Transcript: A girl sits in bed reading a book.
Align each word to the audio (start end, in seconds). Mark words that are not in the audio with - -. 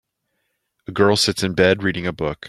A 0.87 0.91
girl 0.91 1.15
sits 1.15 1.43
in 1.43 1.53
bed 1.53 1.83
reading 1.83 2.07
a 2.07 2.11
book. 2.11 2.39